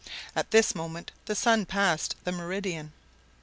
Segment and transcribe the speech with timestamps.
[0.35, 2.91] At this moment the sun passed the meridian.